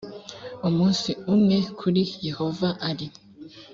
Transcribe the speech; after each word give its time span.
umunsi 0.67 1.09
umwe 1.33 1.57
kuri 1.79 2.01
yehova 2.27 2.69
ari 2.89 3.07